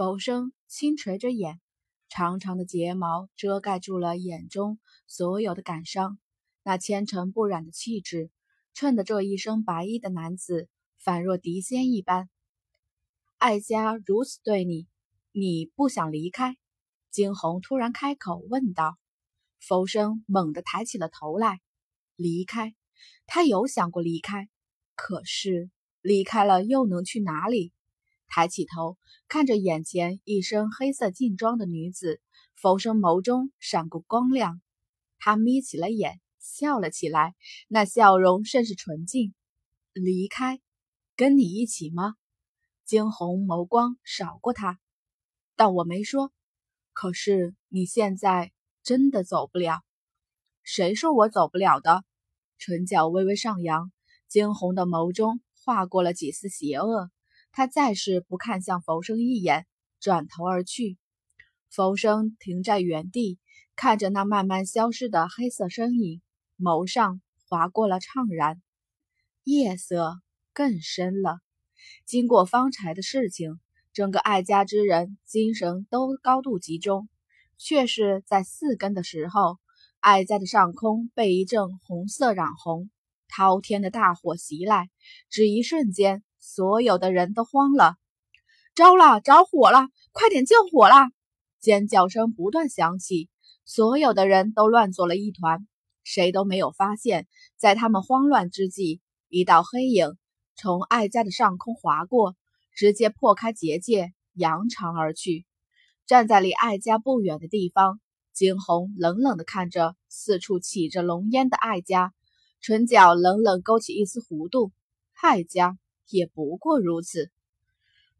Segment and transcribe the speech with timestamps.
[0.00, 1.60] 否生轻垂着眼，
[2.08, 6.18] 长长的睫毛遮盖住了眼中所有的感伤。
[6.62, 8.30] 那纤尘不染的气质，
[8.72, 12.30] 衬得这一身白衣的男子仿若狄仙一般。
[13.36, 14.86] 哀家如此对你，
[15.32, 16.56] 你不想离开？
[17.10, 18.96] 惊鸿突然开口问道。
[19.58, 21.60] 浮生猛地抬起了头来，
[22.16, 22.74] 离开。
[23.26, 24.48] 他有想过离开，
[24.94, 25.70] 可是
[26.00, 27.74] 离开了又能去哪里？
[28.30, 28.96] 抬起头
[29.28, 32.20] 看着眼前一身黑色劲装的女子，
[32.54, 34.62] 否生眸中闪过光亮。
[35.18, 37.34] 他眯起了眼，笑了起来，
[37.68, 39.34] 那笑容甚是纯净。
[39.92, 40.60] 离开，
[41.16, 42.14] 跟你一起吗？
[42.84, 44.78] 惊鸿眸光扫过他，
[45.56, 46.32] 但我没说。
[46.92, 49.82] 可是你现在真的走不了？
[50.62, 52.04] 谁说我走不了的？
[52.58, 53.90] 唇角微微上扬，
[54.28, 57.10] 惊鸿的眸中划过了几丝邪恶。
[57.52, 59.66] 他再是不看向浮生一眼，
[60.00, 60.98] 转头而去。
[61.68, 63.38] 浮生停在原地，
[63.76, 66.20] 看着那慢慢消失的黑色身影，
[66.58, 68.60] 眸上划过了怅然。
[69.44, 70.20] 夜色
[70.52, 71.38] 更深了。
[72.04, 73.58] 经过方才的事情，
[73.92, 77.08] 整个爱家之人精神都高度集中，
[77.56, 79.58] 却是在四更的时候，
[79.98, 82.90] 爱家的上空被一阵红色染红，
[83.28, 84.90] 滔天的大火袭来，
[85.30, 86.22] 只一瞬间。
[86.40, 87.96] 所有的人都慌了，
[88.74, 89.88] 着了，着火了！
[90.10, 91.10] 快点救火啦！
[91.60, 93.28] 尖叫声不断响起，
[93.66, 95.68] 所有的人都乱作了一团，
[96.02, 100.16] 谁都没有发现，在他们慌乱之际，一道黑影
[100.56, 102.34] 从艾家的上空划过，
[102.74, 105.44] 直接破开结界，扬长而去。
[106.06, 108.00] 站在离艾家不远的地方，
[108.32, 112.14] 惊鸿冷冷地看着四处起着浓烟的艾家，
[112.62, 114.72] 唇角冷冷勾起一丝弧度。
[115.20, 115.76] 艾家。
[116.10, 117.30] 也不过如此，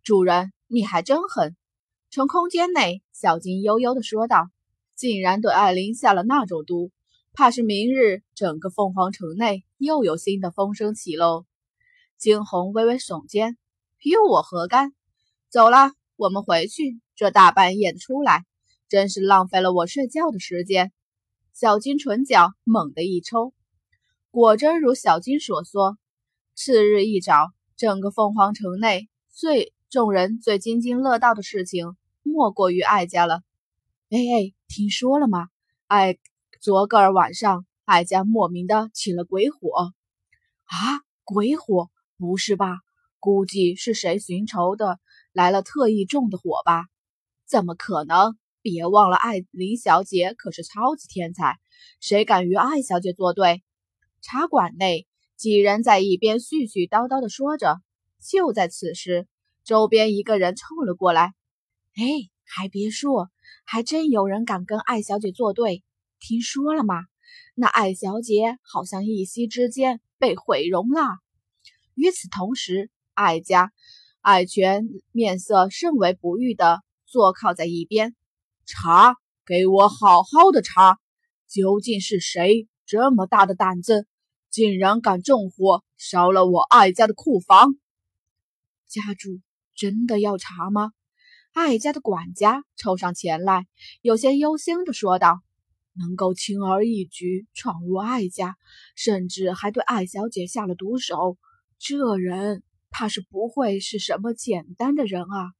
[0.02, 1.56] 主人，你还真狠！
[2.10, 4.48] 从空间内，小金悠悠地说道
[4.96, 6.90] ：“竟然对艾琳下了那种毒，
[7.32, 11.44] 怕是明日整个凤凰城内又有新的风声起喽。”
[12.16, 13.56] 惊鸿微微耸肩
[14.02, 14.92] ：“与我何干？
[15.48, 17.00] 走了，我们回去。
[17.16, 18.44] 这大半夜的出来，
[18.88, 20.92] 真是浪费了我睡觉的时间。”
[21.52, 23.52] 小金唇角猛地一抽，
[24.30, 25.98] 果真如小金所说，
[26.54, 27.52] 次日一早。
[27.80, 33.40] 整个凤凰城内最众人最津津乐道的事情，莫过于艾家了。
[34.10, 35.48] 哎哎，听说了吗？
[35.86, 36.18] 艾
[36.60, 39.94] 昨个儿晚上，艾家莫名的起了鬼火。
[40.66, 41.88] 啊，鬼火？
[42.18, 42.80] 不是吧？
[43.18, 45.00] 估计是谁寻仇的
[45.32, 46.84] 来了，特意种的火吧？
[47.46, 48.36] 怎么可能？
[48.60, 51.58] 别忘了，艾琳小姐可是超级天才，
[51.98, 53.62] 谁敢与艾小姐作对？
[54.20, 55.06] 茶馆内。
[55.40, 57.80] 几人在一边絮絮叨叨地说着。
[58.20, 59.26] 就在此时，
[59.64, 61.32] 周边一个人凑了过来
[61.96, 62.04] ：“哎，
[62.44, 63.30] 还别说，
[63.64, 65.82] 还真有人敢跟艾小姐作对。
[66.18, 66.96] 听说了吗？
[67.54, 71.00] 那艾小姐好像一夕之间被毁容了。”
[71.96, 73.72] 与此同时，艾家
[74.20, 78.14] 艾全面色甚为不悦地坐靠在一边
[78.68, 79.14] ：“查，
[79.46, 80.98] 给我好好的查，
[81.48, 84.06] 究竟是谁这么大的胆子？”
[84.50, 87.76] 竟然敢纵火烧了我艾家的库房！
[88.88, 89.40] 家主
[89.76, 90.90] 真的要查吗？
[91.52, 93.66] 艾家的管家凑上前来，
[94.02, 95.40] 有些忧心的说道
[95.94, 98.56] ：“能够轻而易举闯入艾家，
[98.96, 101.38] 甚至还对艾小姐下了毒手，
[101.78, 105.52] 这人怕是不会是什么简单的人啊！”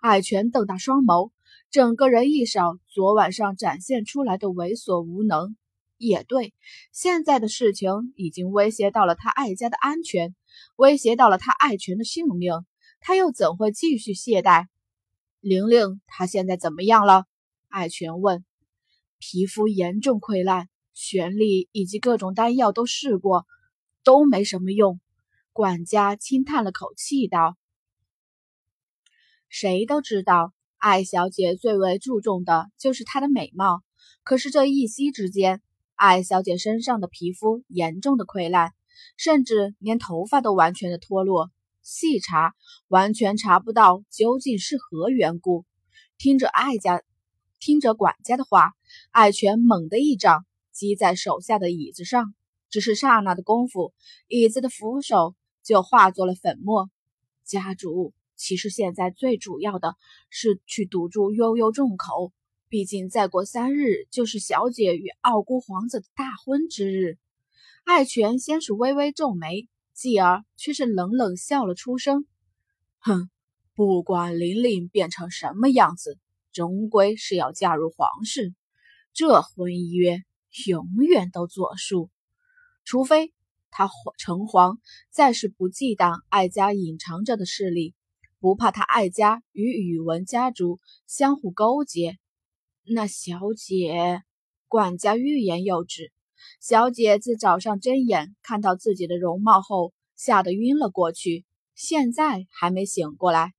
[0.00, 1.32] 艾全瞪大双眸，
[1.70, 5.54] 整个人一扫昨晚上展现出来的猥琐无能。
[5.98, 6.52] 也对，
[6.92, 10.34] 现在的事情已经威胁到了他爱家的安全，
[10.76, 12.52] 威胁到了他艾全的性命，
[13.00, 14.66] 他又怎会继续懈怠？
[15.40, 17.24] 玲玲，她现在怎么样了？
[17.68, 18.44] 艾全问。
[19.18, 23.46] 皮肤严重溃烂，全力以及各种丹药都试过，
[24.04, 25.00] 都没什么用。
[25.52, 27.56] 管家轻叹了口气道
[29.48, 33.82] ：“谁都知道，艾小姐最为注重的就是她的美貌，
[34.22, 35.62] 可是这一夕之间。”
[35.96, 38.74] 艾小姐身上的皮肤严重的溃烂，
[39.16, 41.50] 甚至连头发都完全的脱落，
[41.82, 42.54] 细查
[42.86, 45.64] 完全查不到究竟是何缘故。
[46.18, 47.02] 听着艾家，
[47.58, 48.74] 听着管家的话，
[49.10, 52.34] 艾全猛地一掌击在手下的椅子上，
[52.68, 53.94] 只是刹那的功夫，
[54.28, 56.90] 椅子的扶手就化作了粉末。
[57.42, 59.94] 家主，其实现在最主要的
[60.28, 62.32] 是去堵住悠悠众口。
[62.68, 67.16] 毕竟再过三日就是小姐与傲孤皇子的大婚之日。
[67.84, 72.26] 艾泉先是微微皱眉，继而却是冷冷笑了出声
[72.98, 73.30] ：“哼，
[73.74, 76.18] 不管玲玲变成什么样子，
[76.52, 78.52] 终归是要嫁入皇室。
[79.12, 80.22] 这婚约
[80.66, 82.10] 永远都作数，
[82.84, 83.32] 除非
[83.70, 83.88] 他
[84.18, 84.78] 成皇
[85.10, 87.94] 再是不忌惮艾家隐藏着的势力，
[88.40, 92.18] 不怕他艾家与宇文家族相互勾结。
[92.88, 94.22] 那小姐，
[94.68, 96.12] 管家欲言又止。
[96.60, 101.44] 小姐自早上睁眼看到自己的容貌后，吓得晕了过去，
[101.74, 103.54] 现在还没醒过来。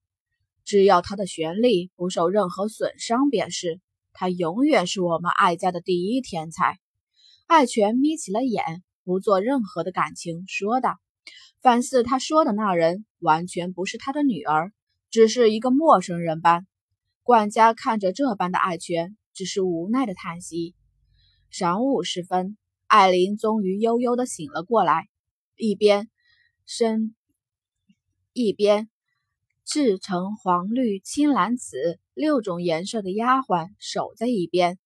[0.63, 3.81] 只要她的玄力不受任何损伤便是，
[4.13, 6.79] 她永远是我们艾家的第一天才。
[7.47, 10.99] 艾全眯起了眼，不做任何的感情，说道
[11.61, 14.71] ：“反似他说的那人完全不是他的女儿，
[15.09, 16.65] 只是一个陌生人般。”
[17.27, 20.75] 管家看着这般的爱犬，只是无奈的叹息。
[21.51, 25.09] 晌午时分，艾琳终于悠悠的醒了过来，
[25.57, 26.09] 一边
[26.65, 27.13] 身
[28.31, 28.89] 一边
[29.65, 34.79] 赤橙黄绿青蓝紫六种颜色的丫鬟守在一边。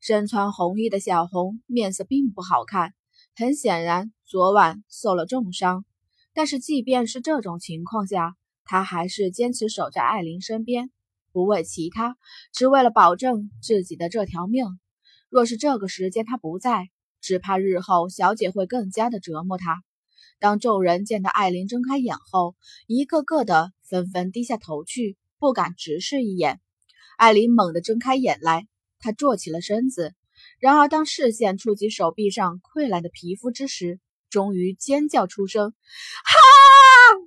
[0.00, 2.92] 身穿红衣的小红面色并不好看，
[3.36, 5.84] 很显然昨晚受了重伤。
[6.32, 8.34] 但是即便是这种情况下，
[8.64, 10.90] 她还是坚持守在艾琳身边。
[11.32, 12.16] 不为其他，
[12.52, 14.64] 只为了保证自己的这条命。
[15.28, 16.88] 若是这个时间他不在，
[17.20, 19.82] 只怕日后小姐会更加的折磨他。
[20.38, 22.54] 当众人见到艾琳睁开眼后，
[22.86, 26.60] 一个个的纷纷低下头去，不敢直视一眼。
[27.16, 28.68] 艾琳猛地睁开眼来，
[29.00, 30.14] 她坐起了身子。
[30.60, 33.98] 然而，当视线触及手臂上溃烂的皮肤之时，
[34.30, 35.74] 终于尖叫出声
[36.24, 37.18] ：“哈！”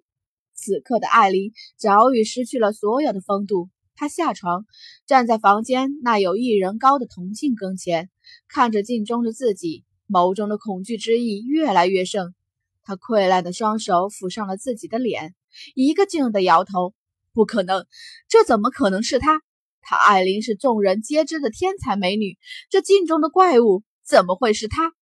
[0.56, 3.70] 此刻的艾琳早已失去了所有的风度。
[4.02, 4.66] 他下床，
[5.06, 8.10] 站在房间那有一人高的铜镜跟前，
[8.48, 12.34] 看着镜中的自己，眸中的恐惧之意越来越盛。
[12.82, 15.36] 他溃烂的双手抚上了自己的脸，
[15.76, 16.96] 一个劲的摇头
[17.32, 17.86] ：“不可能，
[18.28, 19.44] 这怎么可能是他？
[19.82, 22.40] 他艾琳是众人皆知的天才美女，
[22.72, 24.94] 这镜中的怪物怎么会是他？”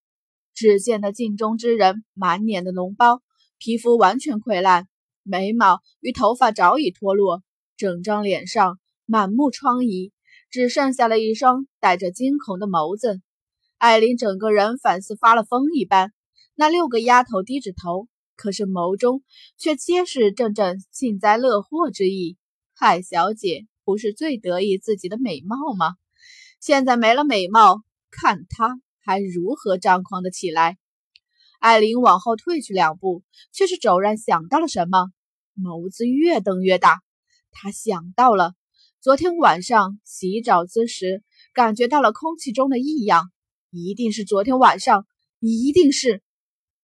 [0.53, 3.21] 只见那镜中之人满脸的脓包，
[3.59, 4.89] 皮肤完全溃烂，
[5.23, 7.41] 眉毛与头发早已脱落，
[7.77, 8.77] 整张脸上。
[9.11, 10.11] 满目疮痍，
[10.51, 13.21] 只剩下了一双带着惊恐的眸子。
[13.79, 16.13] 艾琳整个人反似发了疯一般。
[16.53, 19.23] 那六个丫头低着头，可是眸中
[19.57, 22.38] 却皆是阵阵幸灾乐祸之意。
[22.75, 25.95] 海小姐不是最得意自己的美貌吗？
[26.61, 30.77] 现在没了美貌，看她还如何张狂的起来！
[31.57, 35.09] 艾琳往后退去两步，却是骤然想到了什么，
[35.59, 37.01] 眸子越瞪越大。
[37.50, 38.53] 她想到了。
[39.01, 41.23] 昨天晚上洗澡之时，
[41.53, 43.31] 感觉到了空气中的异样，
[43.71, 45.07] 一定是昨天晚上，
[45.39, 46.21] 一定是。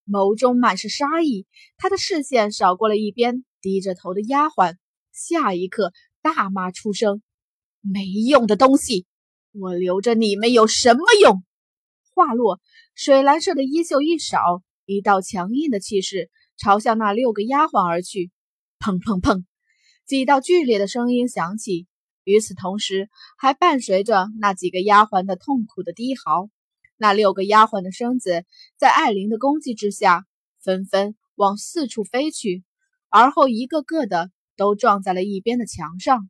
[0.07, 1.45] 眸中满是杀意，
[1.75, 4.77] 他的视线扫过了一边低着头的丫鬟，
[5.11, 5.91] 下一刻
[6.21, 7.21] 大骂出声
[7.83, 9.05] ：“没用的东西，
[9.51, 11.43] 我留着你们有什么用？”
[12.15, 12.61] 话落，
[12.93, 18.31] 水蓝色的衣袖一扫，一道强硬的气势朝向那六个丫鬟而去。
[18.79, 19.43] 砰砰砰，
[20.07, 21.87] 几道剧烈的声音响起。
[22.25, 26.49] 与此同时，还伴随着那几个丫鬟的痛苦的低嚎。
[26.97, 28.45] 那六个丫鬟的身子
[28.77, 30.25] 在艾琳的攻击之下，
[30.59, 32.63] 纷纷往四处飞去，
[33.09, 36.29] 而后一个个的都撞在了一边的墙上。